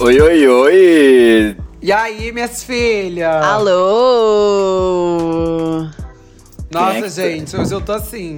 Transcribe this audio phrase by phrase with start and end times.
[0.00, 1.56] Oi, oi, oi!
[1.80, 3.44] E aí, minhas filhas?
[3.44, 3.78] Alô!
[6.70, 8.36] Nossa, Quem é que gente, hoje eu tô assim.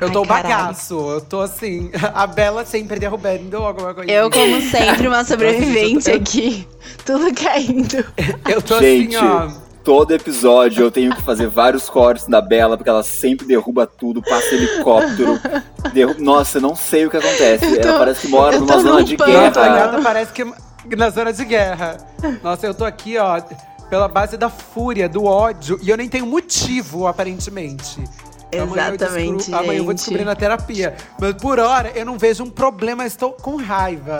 [0.00, 0.48] Eu Ai, tô um caralho.
[0.48, 1.90] bagaço, eu tô assim.
[2.14, 4.10] A Bela sempre derrubando alguma coisa.
[4.10, 6.66] Eu, como sempre, uma sobrevivente aqui.
[7.04, 8.04] Tudo caindo.
[8.48, 9.50] Eu tô Gente, assim, ó.
[9.84, 14.22] Todo episódio eu tenho que fazer vários cortes da Bela, porque ela sempre derruba tudo,
[14.22, 15.40] passa helicóptero.
[15.92, 16.20] derruba...
[16.20, 17.80] Nossa, eu não sei o que acontece.
[17.80, 19.50] tô- ela parece que mora numa zona num de guerra.
[19.50, 20.44] gata parece que
[20.96, 21.96] na zona de guerra.
[22.42, 23.40] Nossa, eu tô aqui, ó,
[23.90, 25.78] pela base da fúria, do ódio.
[25.82, 28.00] E eu nem tenho motivo, aparentemente.
[28.54, 30.94] Amanhã eu Exatamente, descubro- Amanhã eu vou descobrir na terapia.
[31.18, 34.18] Mas por hora, eu não vejo um problema, estou com raiva.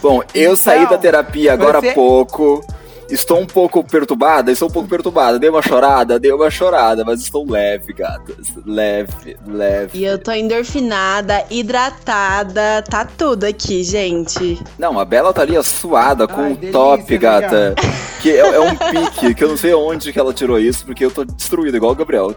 [0.00, 2.64] Bom, eu saí Então, da terapia agora você- há pouco.
[3.10, 5.38] Estou um pouco perturbada, estou um pouco perturbada.
[5.38, 8.54] Dei uma chorada, dei uma chorada, mas estou leve, gatas.
[8.64, 9.98] Leve, leve.
[9.98, 14.58] E eu tô endorfinada, hidratada, tá tudo aqui, gente.
[14.78, 17.74] Não, a Bela tá ali suada com Ai, o delícia, top, gata.
[18.20, 21.04] Que é, é um pique, que eu não sei onde que ela tirou isso, porque
[21.04, 22.34] eu tô destruído, igual o Gabriel.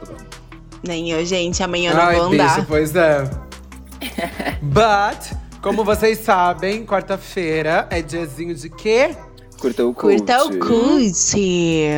[0.83, 1.63] Nem eu, gente.
[1.63, 2.55] Amanhã eu não Ai, vou andar.
[2.55, 3.23] bicho, pois é.
[4.61, 9.15] But, como vocês sabem, quarta-feira é diazinho de quê?
[9.59, 10.17] Curta o cult.
[10.17, 11.89] Curta o curte.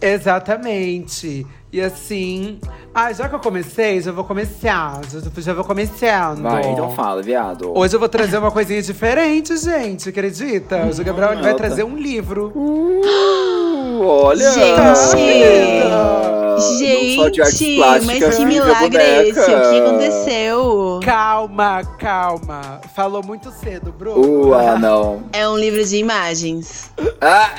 [0.00, 1.46] Exatamente.
[1.72, 2.58] E assim.
[2.94, 5.00] Ah, já que eu comecei, já vou começar.
[5.10, 6.42] Já, já vou começando.
[6.42, 7.76] Vai, então fala, viado.
[7.76, 10.08] Hoje eu vou trazer uma coisinha diferente, gente.
[10.08, 10.86] Acredita?
[10.86, 12.52] Hoje o Gabriel ele vai trazer um livro.
[12.54, 14.50] Uh, olha!
[14.52, 16.45] Gente!
[16.56, 19.40] Não só de artes Gente, plásticas, mas que milagre é esse?
[19.40, 21.00] O que aconteceu?
[21.04, 22.80] Calma, calma.
[22.94, 24.48] Falou muito cedo, Bruno.
[24.48, 25.22] Uh, ah, não.
[25.32, 26.90] É um livro de imagens.
[27.20, 27.50] Ah,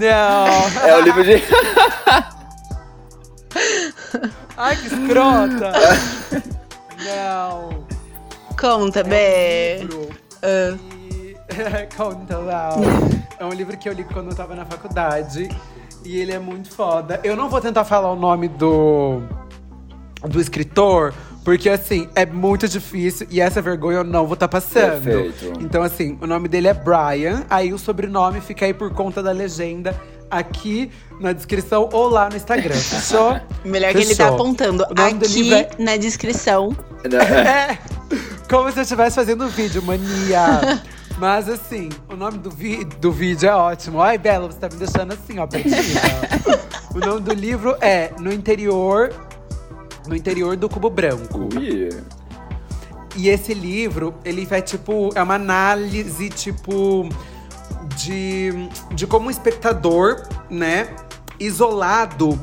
[0.00, 0.88] Não.
[0.88, 1.42] é o livro de.
[4.56, 5.72] Ai, que escrota.
[7.04, 7.84] Não.
[8.58, 9.78] Conta, Bé.
[9.80, 10.08] livro.
[10.42, 10.76] Ah.
[11.12, 11.36] E-
[11.96, 12.70] Conta lá.
[13.38, 15.48] É um livro que eu li quando eu tava na faculdade.
[16.04, 17.20] E ele é muito foda.
[17.24, 19.20] Eu não vou tentar falar o nome do,
[20.22, 25.02] do escritor, porque assim, é muito difícil e essa vergonha eu não vou estar passando.
[25.02, 25.52] Perfeito.
[25.60, 29.32] Então, assim, o nome dele é Brian, aí o sobrenome fica aí por conta da
[29.32, 29.98] legenda
[30.30, 32.74] aqui na descrição ou lá no Instagram.
[32.76, 33.40] Fechou?
[33.64, 34.34] Melhor que ele tá Fechou.
[34.34, 36.76] apontando aqui livro é- na descrição.
[37.04, 37.76] É,
[38.48, 40.82] como se eu estivesse fazendo vídeo, mania.
[41.18, 44.00] Mas assim, o nome do, vi do vídeo é ótimo.
[44.00, 46.00] Ai, Bela, você tá me deixando assim, ó, perdida.
[46.94, 49.12] o nome do livro é No Interior.
[50.06, 51.48] No interior do Cubo Branco.
[51.56, 51.88] Ui.
[53.16, 57.08] E esse livro, ele vai, tipo, é uma análise, tipo,
[57.96, 58.50] de,
[58.92, 60.88] de como um espectador, né,
[61.38, 62.38] isolado,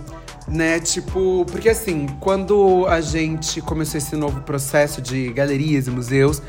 [0.48, 6.42] né, tipo, porque assim, quando a gente começou esse novo processo de galerias e museus,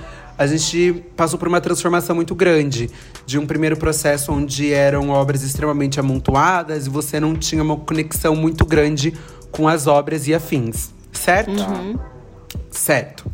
[0.42, 2.91] a gente passou por uma transformação muito grande.
[3.25, 8.34] De um primeiro processo onde eram obras extremamente amontoadas e você não tinha uma conexão
[8.34, 9.14] muito grande
[9.50, 11.52] com as obras e afins, certo?
[12.70, 13.31] Certo.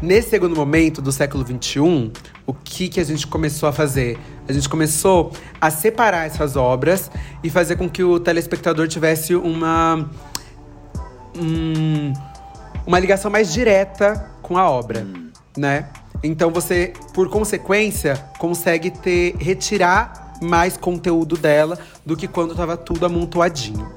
[0.00, 2.12] Nesse segundo momento do século XXI,
[2.46, 4.18] o que, que a gente começou a fazer?
[4.48, 7.10] A gente começou a separar essas obras
[7.42, 10.08] e fazer com que o telespectador tivesse uma.
[11.36, 12.12] hum,
[12.86, 15.06] uma ligação mais direta com a obra,
[15.56, 15.88] né?
[16.22, 23.06] Então você, por consequência, consegue ter retirar mais conteúdo dela do que quando estava tudo
[23.06, 23.90] amontoadinho.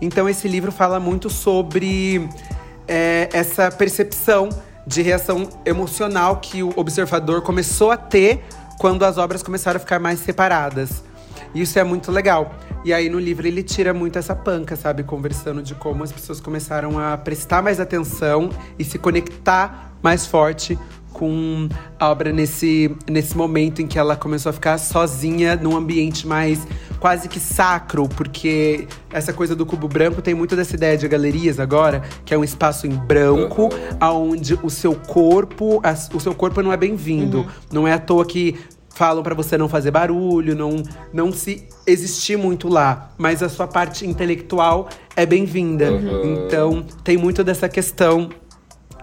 [0.00, 2.28] Então esse livro fala muito sobre
[2.86, 4.48] é, essa percepção
[4.86, 8.42] de reação emocional que o observador começou a ter
[8.78, 11.02] quando as obras começaram a ficar mais separadas.
[11.54, 12.54] Isso é muito legal.
[12.84, 15.02] E aí no livro ele tira muito essa panca, sabe?
[15.02, 20.78] Conversando de como as pessoas começaram a prestar mais atenção e se conectar mais forte
[21.12, 26.24] com a obra nesse, nesse momento em que ela começou a ficar sozinha num ambiente
[26.28, 26.64] mais
[27.00, 31.58] quase que sacro, porque essa coisa do cubo branco tem muito dessa ideia de galerias
[31.58, 36.62] agora, que é um espaço em branco, aonde o seu corpo, as- o seu corpo
[36.62, 37.44] não é bem-vindo.
[37.72, 38.54] Não é à toa que
[38.98, 43.68] falam pra você não fazer barulho, não, não se existir muito lá, mas a sua
[43.68, 45.92] parte intelectual é bem-vinda.
[45.92, 46.44] Uhum.
[46.44, 48.28] Então, tem muito dessa questão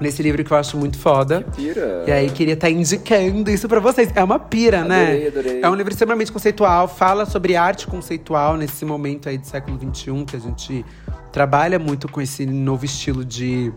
[0.01, 1.45] nesse livro que eu acho muito foda.
[1.55, 2.03] Pira.
[2.05, 4.11] E aí, queria estar indicando isso pra vocês.
[4.13, 5.03] É uma pira, né?
[5.03, 5.61] Adorei, adorei.
[5.61, 10.25] É um livro extremamente conceitual, fala sobre arte conceitual nesse momento aí do século XXI,
[10.25, 10.85] que a gente
[11.31, 13.71] trabalha muito com esse novo estilo de,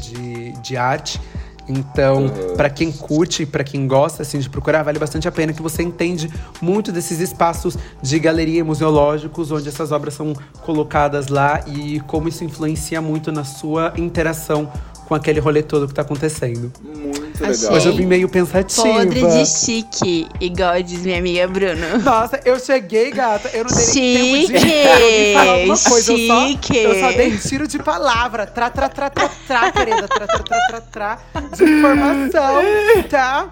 [0.00, 1.20] de, de arte.
[1.68, 2.56] Então, Uhum.
[2.56, 5.82] pra quem curte, pra quem gosta assim de procurar, vale bastante a pena que você
[5.82, 6.30] entende
[6.60, 12.44] muito desses espaços de galeria museológicos onde essas obras são colocadas lá e como isso
[12.44, 14.70] influencia muito na sua interação
[15.06, 16.72] com aquele rolê todo que tá acontecendo.
[16.82, 17.11] Muito
[17.46, 17.62] muito Achei.
[17.68, 17.76] legal.
[17.76, 18.88] Hoje eu vim meio pensativa.
[18.88, 21.98] Podre de chique, igual diz minha amiga Bruna.
[21.98, 23.50] Nossa, eu cheguei, gata.
[23.52, 26.12] Eu não dei nem tempo de, Chique, falar alguma coisa.
[26.12, 26.76] Eu só, chique.
[26.78, 28.46] eu só dei tiro de palavra.
[28.46, 30.08] Tra, tra, tra, tra, tra, querida.
[30.08, 31.18] Tra, tra, tra, tra, tra.
[31.56, 32.62] De informação,
[33.08, 33.50] tá?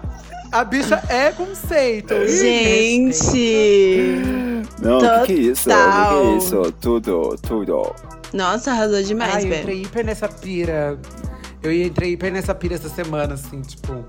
[0.51, 2.13] A bicha é conceito.
[2.27, 4.21] Gente!
[4.81, 5.69] Não, o que, que é isso?
[5.69, 6.25] O que, que Total.
[6.25, 6.71] é isso?
[6.81, 7.95] Tudo, tudo.
[8.33, 9.61] Nossa, arrasou demais, Ai, eu velho.
[9.61, 10.97] entrei hiper nessa pira.
[11.63, 14.03] Eu entrei hiper nessa pira essa semana, assim, tipo.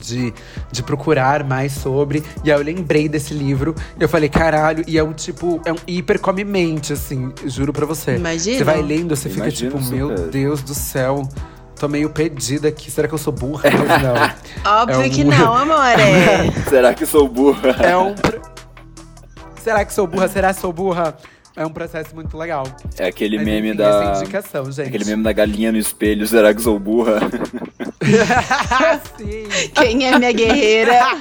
[0.00, 0.32] De,
[0.72, 2.24] de procurar mais sobre.
[2.42, 3.74] E aí eu lembrei desse livro.
[4.00, 7.84] Eu falei, caralho, e é um tipo, é um hiper come mente, assim, juro pra
[7.84, 8.16] você.
[8.16, 8.56] Imagina.
[8.56, 10.30] Você vai lendo, você fica Imagino tipo, meu super.
[10.30, 11.28] Deus do céu.
[11.78, 12.90] Tô meio perdida aqui.
[12.90, 13.64] Será que eu sou burra?
[13.70, 14.02] Mas
[14.64, 14.72] não.
[14.80, 16.02] Óbvio É um- que não, amore.
[16.70, 17.70] Será que sou burra?
[17.80, 18.14] É um.
[19.62, 20.28] Será que sou burra?
[20.28, 21.14] Será que sou burra?
[21.56, 22.64] É um processo muito legal.
[22.98, 23.88] É aquele Mas, meme enfim, da.
[24.12, 24.88] Essa indicação, gente.
[24.88, 27.20] Aquele meme da galinha no espelho, será que sou burra?
[29.16, 29.70] Sim.
[29.74, 31.18] Quem é minha guerreira?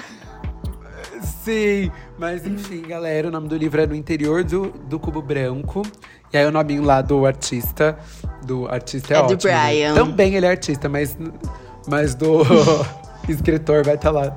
[1.44, 5.84] Sim, mas enfim, galera, o nome do livro é No Interior do, do Cubo Branco.
[6.32, 7.98] E aí o nominho lá do artista,
[8.44, 9.52] do artista é, É do ótimo.
[9.52, 9.66] né?
[9.68, 9.94] Brian.
[9.94, 11.18] Também ele é artista, mas,
[11.88, 12.42] mas do
[13.30, 14.36] escritor vai estar lá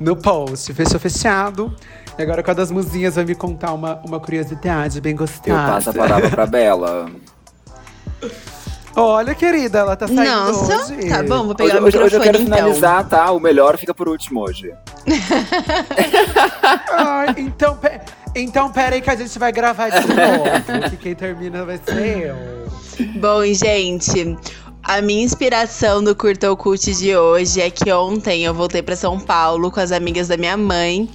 [0.00, 0.72] no post.
[0.72, 1.74] Fechou fechado.
[2.18, 5.50] E agora com a das musinhas vai me contar uma, uma curiosidade bem gostosa.
[5.50, 7.10] Eu passo a palavra pra Bela.
[8.98, 11.06] Olha, querida, ela tá saindo Nossa, hoje.
[11.10, 12.74] tá bom, vou pegar Hoje, o hoje- hoje eu quero microfone então.
[12.74, 13.30] finalizar, tá?
[13.30, 14.72] O melhor fica por último hoje.
[16.92, 18.00] Ai, então, pe-
[18.34, 20.90] então pera aí que a gente vai gravar de novo.
[20.90, 22.36] que quem termina vai ser eu.
[23.20, 24.36] Bom, gente,
[24.82, 29.20] a minha inspiração do Curta Occult de hoje é que ontem eu voltei pra São
[29.20, 31.06] Paulo com as amigas da minha mãe.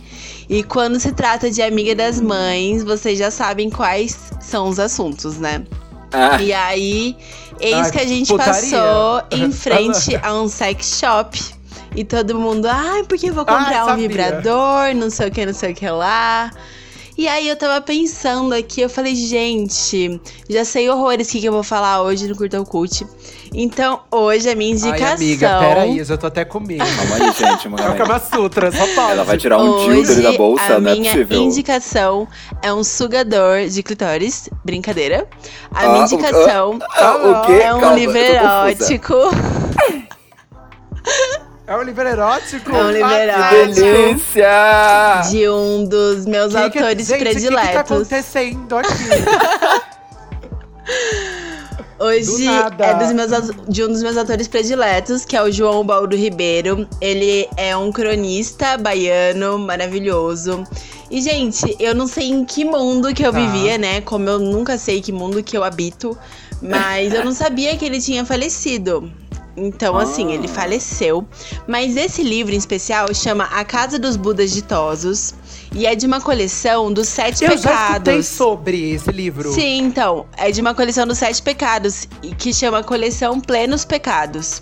[0.52, 5.38] E quando se trata de amiga das mães, vocês já sabem quais são os assuntos,
[5.38, 5.64] né?
[6.12, 7.16] Ah, E aí,
[7.62, 8.54] eis Ai, que a gente putaria.
[8.54, 11.40] passou em frente a um sex shop.
[11.96, 14.08] E todo mundo, ai, porque eu vou Ai, comprar um sabia.
[14.10, 16.52] vibrador, não sei o que, não sei o que lá.
[17.18, 20.20] E aí eu tava pensando aqui, eu falei, gente,
[20.50, 23.06] já sei horrores o que, que eu vou falar hoje no Curta Cult.
[23.54, 25.08] Então, hoje a minha indicação.
[25.08, 26.86] Ai, amiga, pera aí, eu já tô até com medo.
[26.96, 27.68] calma aí, gente.
[27.68, 27.98] É o.
[27.98, 29.12] Kama Sutra, só pode.
[29.12, 31.42] Ela vai tirar um dildo da bolsa, a não é minha possível.
[31.42, 32.28] indicação
[32.64, 34.50] é um sugador de clitóris.
[34.64, 35.28] Brincadeira.
[35.70, 37.52] A Ah, minha o- indicação Ah, o quê?
[37.62, 39.16] é um Calma, livro erótico.
[41.72, 42.70] É um livro erótico?
[42.76, 43.74] É um livro Ai, erótico.
[43.76, 45.22] Que delícia!
[45.30, 47.54] de um dos meus que que- autores gente, prediletos.
[47.54, 48.92] O que, que tá acontecendo aqui?
[51.98, 53.32] Hoje Do é dos meus,
[53.70, 56.86] de um dos meus autores prediletos, que é o João Bauro Ribeiro.
[57.00, 60.66] Ele é um cronista baiano maravilhoso.
[61.10, 63.40] E, gente, eu não sei em que mundo que eu Tá.
[63.40, 64.02] vivia, né?
[64.02, 66.18] Como eu nunca sei que mundo que eu habito.
[66.62, 69.10] Mas eu não sabia que ele tinha falecido.
[69.58, 70.36] Então, assim, Ah.
[70.36, 71.26] ele faleceu.
[71.68, 75.34] Mas esse livro em especial chama A Casa dos Budas Ditosos.
[75.74, 78.28] E é de uma coleção dos Sete eu Pecados.
[78.28, 79.52] sobre esse livro.
[79.54, 80.26] Sim, então.
[80.38, 84.62] É de uma coleção dos Sete Pecados, e que chama Coleção Plenos Pecados.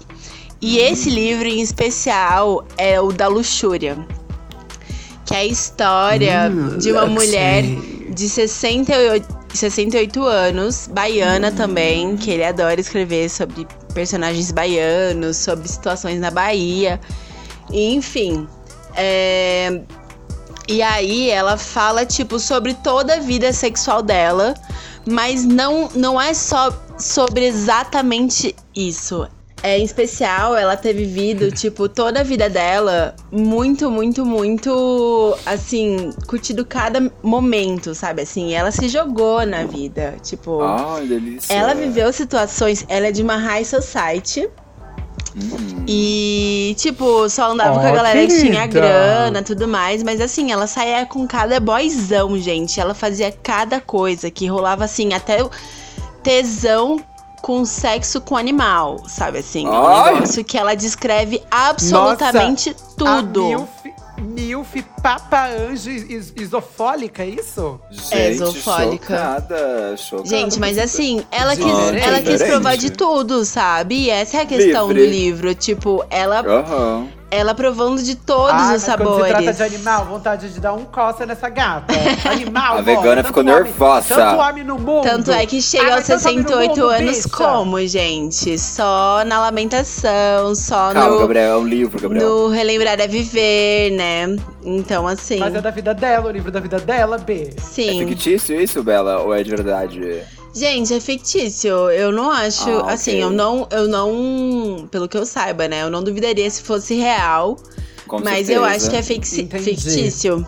[0.61, 3.97] E esse livro em especial é o da luxúria.
[5.25, 7.63] Que é a história Hum, de uma mulher
[8.09, 13.67] de 68, 68 anos, baiana também, que ele adora escrever sobre
[13.99, 17.01] personagens baianos, sobre situações na Bahia.
[17.69, 18.47] Enfim.
[18.95, 19.81] É,
[20.69, 24.53] e aí ela fala, tipo, sobre toda a vida sexual dela,
[25.05, 29.27] mas não, não é só sobre exatamente isso.
[29.61, 36.11] É, em especial, ela ter vivido, tipo, toda a vida dela muito, muito, muito, assim,
[36.27, 38.21] curtido cada momento, sabe?
[38.21, 40.61] Assim, ela se jogou na vida, tipo...
[40.61, 41.53] Ai, delícia.
[41.53, 44.49] Ela viveu situações, ela é de uma high society.
[45.35, 45.83] Hum.
[45.87, 48.79] E, tipo, só andava Ó, com a galera que tinha querida.
[48.79, 50.01] grana tudo mais.
[50.01, 52.79] Mas assim, ela saía com cada boyzão, gente.
[52.79, 55.37] Ela fazia cada coisa que rolava assim, até
[56.23, 56.99] tesão
[57.41, 59.67] com sexo com animal, sabe assim?
[59.67, 60.13] Um Ai.
[60.13, 63.41] negócio que ela descreve absolutamente tudo.
[63.41, 63.69] A milf,
[64.19, 67.79] milf papa anjo is, isofólica, é isso?
[67.89, 69.15] Gente, Exofólica.
[69.15, 70.29] chocada, chocada.
[70.29, 73.95] Gente, mas assim, ela quis, ela quis provar de tudo, sabe?
[73.95, 75.05] E essa é a questão Livre.
[75.05, 75.55] do livro.
[75.55, 77.07] Tipo, ela, Aham.
[77.31, 79.57] Ela provando de todos ah, os mas quando se trata sabores.
[79.57, 81.93] de animal, vontade de dar um coça nessa gata.
[82.29, 84.15] Animal, A vegana tanto ficou homem- nervosa.
[84.15, 85.03] Tanto homem no mundo.
[85.03, 87.29] Tanto é que chega Ah, aos mas tanto homem no 68 mundo, anos bicha.
[87.29, 88.57] como, gente?
[88.57, 92.27] Só na lamentação, só Calma, no, Gabriel, é um livro, Gabriel.
[92.27, 94.35] no relembrar é viver, né?
[94.63, 97.53] Então, assim, Mas é da vida dela, o livro da vida dela, B.
[97.55, 98.07] É sim.
[98.07, 99.19] fictício isso, Bela?
[99.19, 100.23] Ou é de verdade?
[100.53, 101.89] Gente, é fictício.
[101.91, 102.69] Eu não acho.
[102.79, 103.23] Ah, Assim, ok.
[103.23, 103.67] eu não.
[103.71, 104.87] Eu não.
[104.89, 105.83] Pelo que eu saiba, né?
[105.83, 107.57] Eu não duvidaria se fosse real.
[108.07, 108.65] Com mas eu certeza.
[108.75, 109.63] acho que é Entendi.
[109.63, 110.47] fictício.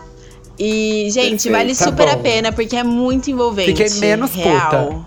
[0.58, 1.52] E, gente, Perfeito.
[1.52, 2.22] vale Tá super a bom.
[2.22, 3.70] pena, porque é muito envolvente.
[3.84, 5.06] Fiquei menos real.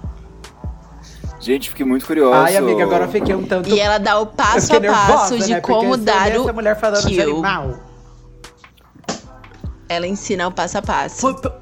[1.40, 2.34] Gente, fiquei muito curioso.
[2.34, 3.70] Ai, amiga, agora eu fiquei um tanto.
[3.70, 5.62] E ela dá o eu passo a passo nervosa, de né?
[5.62, 7.32] Porque como se eu dar o essa mulher falando de kill.
[7.34, 7.80] animal.
[9.88, 11.22] Ela ensina o passo a passo.
[11.22, 11.54] Puta,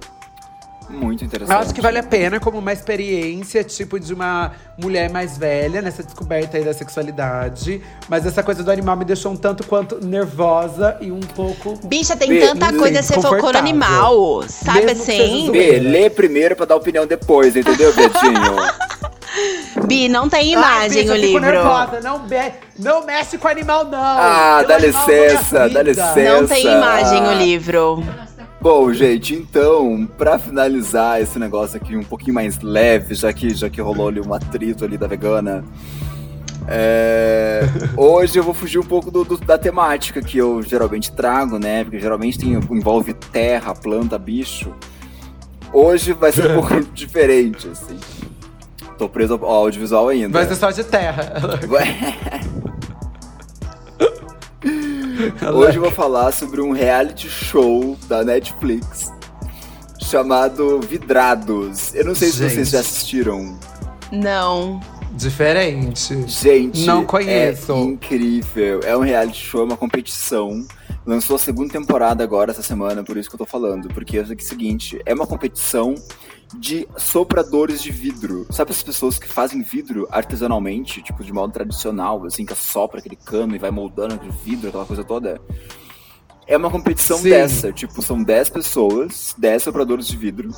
[0.94, 1.56] Muito interessante.
[1.56, 5.82] Eu acho que vale a pena como uma experiência, tipo, de uma mulher mais velha
[5.82, 7.82] nessa descoberta aí da sexualidade.
[8.08, 11.78] Mas essa coisa do animal me deixou um tanto quanto nervosa e um pouco.
[11.86, 14.44] Bicha, tem Bê, tanta sim, coisa, você focou no animal.
[14.48, 15.52] Sabe Mesmo assim?
[15.52, 18.56] Bê, lê primeiro pra dar opinião depois, entendeu, Betinho?
[19.88, 21.42] Bi, não tem imagem bicha, o eu fico livro.
[21.42, 22.00] nervosa.
[22.02, 24.00] Não, be- não mexe com animal, não.
[24.00, 26.16] Ah, Tem dá licença, dá licença.
[26.24, 28.04] Não tem imagem o livro.
[28.64, 33.70] Bom, gente, então, pra finalizar esse negócio aqui um pouquinho mais leve, já que, já
[33.70, 35.66] que rolou ali um atrito ali da vegana,
[36.66, 37.64] é,
[37.98, 41.84] hoje eu vou fugir um pouco do- do- da temática que eu geralmente trago, né?
[41.84, 44.74] Porque geralmente tem, envolve terra, planta, bicho.
[45.74, 48.00] Hoje vai ser um pouco diferente, assim.
[48.98, 50.30] Tô preso ao audiovisual ainda.
[50.40, 51.34] Vai ser só de terra.
[55.54, 59.12] Hoje eu vou falar sobre um reality show da Netflix
[60.02, 61.94] chamado Vidrados.
[61.96, 62.54] Eu não sei se Gente.
[62.54, 63.58] vocês já assistiram.
[64.12, 64.80] Não.
[65.14, 66.28] Diferente.
[66.28, 67.72] Gente, Não conheço.
[67.72, 68.80] É incrível.
[68.84, 70.66] É um reality show, é uma competição.
[71.06, 73.90] Lançou a segunda temporada agora essa semana, por isso que eu tô falando.
[73.90, 75.96] Porque é o seguinte, é uma competição
[76.58, 78.46] de sopradores de vidro.
[78.50, 83.16] Sabe as pessoas que fazem vidro artesanalmente, tipo de modo tradicional, assim, que sopra aquele
[83.16, 85.42] cano e vai moldando aquele vidro, aquela coisa toda?
[86.48, 87.30] É uma competição Sim.
[87.30, 90.52] dessa, tipo, são 10 pessoas, 10 sopradores de vidro.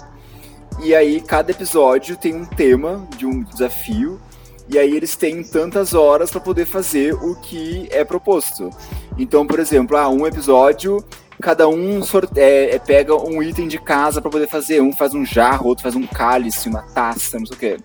[0.83, 4.19] E aí cada episódio tem um tema de um desafio
[4.67, 8.69] e aí eles têm tantas horas para poder fazer o que é proposto.
[9.17, 11.03] Então, por exemplo, ah, um episódio,
[11.41, 12.01] cada um
[12.35, 14.81] é, é, pega um item de casa para poder fazer.
[14.81, 17.77] Um faz um jarro, outro faz um cálice, uma taça, não sei o quê.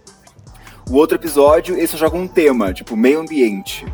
[0.90, 3.86] O outro episódio, eles só jogam um tema, tipo meio ambiente.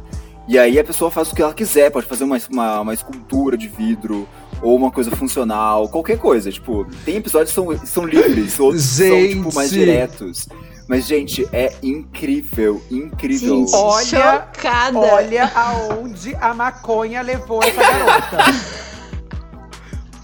[0.48, 3.56] E aí a pessoa faz o que ela quiser, pode fazer uma, uma, uma escultura
[3.56, 4.28] de vidro,
[4.62, 6.50] ou uma coisa funcional, qualquer coisa.
[6.50, 9.80] Tipo, tem episódios que são, são livres, outros são tipo, mais Gente.
[9.80, 10.48] diretos.
[10.88, 13.58] Mas, gente, é incrível, incrível.
[13.66, 14.98] Gente, Olha- chocada.
[14.98, 18.36] Olha aonde a maconha levou essa garota.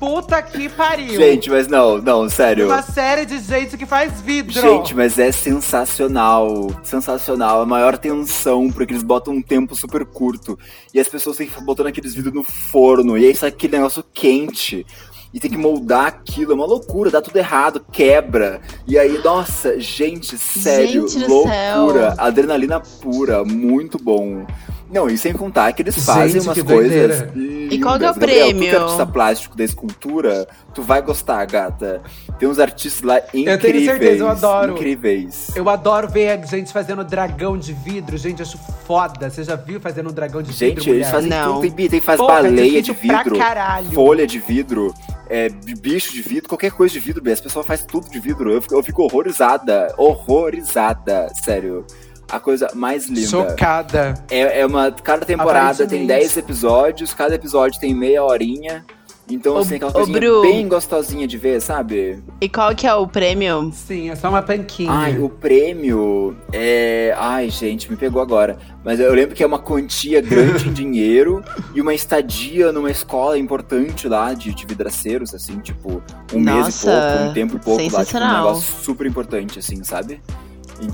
[0.02, 1.14] Puta que pariu.
[1.14, 2.66] Gente, mas não, não, sério.
[2.66, 4.61] Uma série de gente que faz vidro.
[4.61, 6.73] Gente, mas é sensacional.
[6.83, 7.61] Sensacional.
[7.61, 10.59] A maior tensão, porque eles botam um tempo super curto.
[10.92, 13.16] E as pessoas têm que ficar botando aqueles vidros no forno.
[13.16, 14.85] E aí sai aquele negócio quente.
[15.33, 16.53] E tem que moldar aquilo.
[16.53, 18.61] É uma loucura, dá tudo errado, quebra.
[18.87, 22.11] E aí, nossa, gente, sério, Gente loucura.
[22.11, 22.15] céu.
[22.19, 24.45] Adrenalina pura, muito bom.
[24.93, 27.21] Não, e sem contar que eles Gente, fazem umas coisas.
[27.35, 27.73] Lindas.
[27.73, 28.83] E qual que é o Gabriel, Tu que é prêmio?
[28.83, 32.03] artista plástico da escultura, tu vai gostar, gata.
[32.39, 33.61] Tem uns artistas lá incríveis.
[33.62, 34.73] tenho certeza, eu adoro.
[34.75, 35.51] Incríveis.
[35.57, 38.19] Eu adoro ver a gente fazendo dragão de vidro.
[38.19, 39.31] Gente, acho foda.
[39.31, 41.11] Você já viu fazendo um dragão de vidro, Gente, eles mulher?
[41.11, 41.55] fazem Não.
[41.62, 41.75] tudo.
[41.75, 43.91] Tem, tem faz Porra, é baleia de vidro, caralho.
[43.93, 44.93] folha de vidro,
[45.33, 47.33] é, bicho de vidro, qualquer coisa de vidro.
[47.33, 48.53] As pessoas fazem tudo de vidro.
[48.53, 49.95] Eu fico, eu fico horrorizada.
[49.97, 51.33] Horrorizada.
[51.43, 51.87] Sério.
[52.31, 53.27] A coisa mais linda.
[53.27, 54.15] Chocada.
[54.31, 54.93] É, é uma.
[54.93, 56.07] Cada temporada tem Aparentemente.
[56.07, 58.85] 10 episódios, cada episódio tem meia horinha.
[59.31, 60.43] Então, assim, aquela coisinha Bru.
[60.43, 62.23] bem gostosinha de ver, sabe?
[62.41, 63.73] E qual que é o prêmio?
[63.73, 64.91] Sim, é só uma panquinha.
[64.91, 67.14] Ai, o prêmio é.
[67.17, 68.59] Ai, gente, me pegou agora.
[68.85, 71.43] Mas eu lembro que é uma quantia grande em dinheiro
[71.75, 76.02] e uma estadia numa escola importante lá de, de vidraceiros, assim, tipo,
[76.35, 79.59] um mês e Nossa, pouco, um tempo e pouco lá, tipo, um negócio super importante,
[79.59, 80.21] assim, sabe?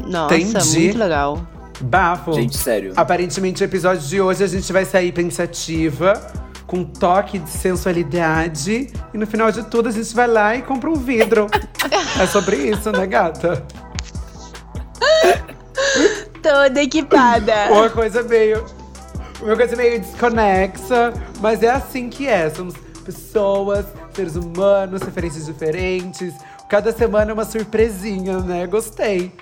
[0.06, 0.78] Nossa, Entendi.
[0.80, 1.46] muito legal.
[1.80, 2.32] Bafo.
[2.32, 2.92] Gente, sério.
[2.96, 6.20] Aparentemente, o episódio de hoje a gente vai sair pensativa,
[6.68, 8.92] com um toque de sensualidade.
[9.12, 11.48] E no final de tudo, a gente vai lá e compra um vidro.
[12.20, 13.66] é sobre isso, né, gata?
[16.40, 17.72] Toda equipada.
[17.72, 18.64] Uma coisa meio.
[19.40, 22.50] Uma coisa meio desconexa, mas é assim que é.
[22.50, 26.34] Somos pessoas, seres humanos, referências diferentes.
[26.68, 28.66] Cada semana é uma surpresinha, né?
[28.66, 29.32] Gostei.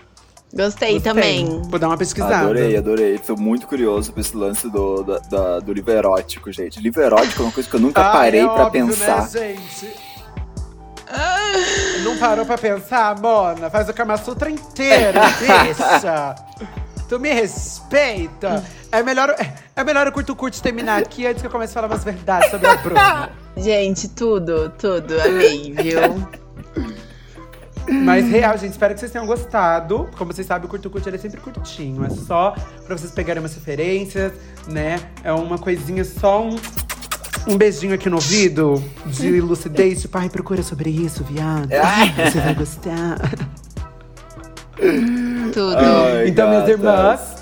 [0.57, 1.01] Gostei, Gostei.
[1.01, 1.63] também.
[1.69, 2.39] Vou dar uma pesquisada.
[2.39, 3.19] Adorei, adorei.
[3.19, 6.81] Tô muito curioso pra esse lance do, da- da- do livro erótico, gente.
[6.81, 9.23] Livro erótico é uma coisa que eu nunca Ah, parei é pra óbvio, pensar.
[9.23, 9.95] Né, gente?
[12.03, 13.71] Não parou pra pensar, Mona?
[13.71, 16.35] Faz o Kama Sutra inteiro, bicha.
[17.09, 18.65] Tu me respeita.
[18.91, 19.35] É melhor,
[19.77, 22.51] é melhor o curto curto terminar aqui antes que eu comece a falar umas verdades
[22.51, 23.31] sobre a Bruna.
[23.57, 25.15] Gente, tudo, tudo.
[25.21, 26.01] Amei, viu?
[27.89, 30.09] Mas real, gente, espero que vocês tenham gostado.
[30.17, 32.05] Como vocês sabem, o Curto Curto é sempre curtinho.
[32.05, 34.33] É só pra vocês pegarem umas referências,
[34.69, 34.99] né?
[35.23, 36.57] É uma coisinha, só um,
[37.47, 40.03] um beijinho aqui no ouvido de lucidez.
[40.03, 41.69] Tipo, ai, procura sobre isso, viado.
[42.31, 43.19] Você vai gostar.
[45.53, 45.77] Tudo.
[45.77, 47.37] Ai, Então, minhas irmãs,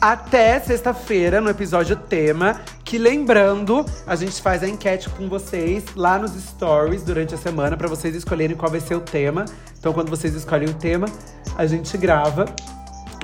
[0.00, 2.60] até sexta-feira no episódio tema.
[2.86, 7.76] Que lembrando, a gente faz a enquete com vocês lá nos stories durante a semana
[7.76, 9.44] pra vocês escolherem qual vai ser o tema.
[9.76, 11.08] Então, quando vocês escolhem o tema,
[11.58, 12.46] a gente grava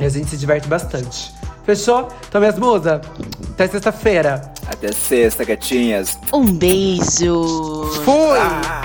[0.01, 1.33] e a gente se diverte bastante.
[1.65, 2.09] Fechou?
[2.29, 3.01] Então, minhas musas,
[3.53, 4.53] até sexta-feira.
[4.67, 6.19] Até sexta, gatinhas.
[6.35, 7.85] Um beijo.
[8.05, 8.39] Fui!
[8.41, 8.82] Ah.